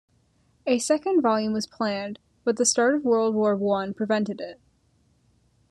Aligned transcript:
A 0.65 0.79
second 0.79 1.21
volume 1.21 1.53
was 1.53 1.67
planned, 1.67 2.17
but 2.43 2.57
the 2.57 2.65
start 2.65 2.95
of 2.95 3.03
World 3.03 3.35
War 3.35 3.55
One 3.55 3.93
prevented 3.93 4.41
it. 4.41 4.59